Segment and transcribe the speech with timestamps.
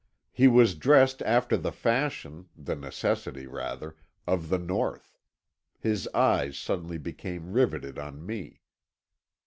[0.31, 5.19] He was dressed after the fashion, the necessity rather, of the North.
[5.79, 8.61] His eyes suddenly became riveted on me.